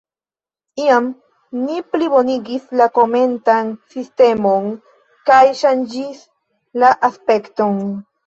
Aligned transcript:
Iam 0.83 1.09
ni 1.65 1.75
plibonigis 1.89 2.63
la 2.81 2.87
komentan 2.95 3.69
sistemon 3.95 4.71
kaj 5.29 5.43
ŝanĝis 5.61 6.23
la 6.85 6.91
aspekton. 7.11 7.79